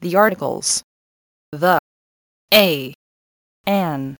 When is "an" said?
3.66-4.16